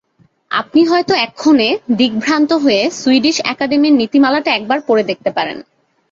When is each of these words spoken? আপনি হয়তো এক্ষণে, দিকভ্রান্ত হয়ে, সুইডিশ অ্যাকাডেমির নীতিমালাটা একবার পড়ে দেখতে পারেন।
আপনি 0.51 0.81
হয়তো 0.85 1.13
এক্ষণে, 1.17 1.67
দিকভ্রান্ত 1.97 2.51
হয়ে, 2.53 2.81
সুইডিশ 2.91 3.37
অ্যাকাডেমির 3.41 3.93
নীতিমালাটা 3.93 4.49
একবার 4.51 4.79
পড়ে 4.87 5.03
দেখতে 5.03 5.29
পারেন। 5.31 5.57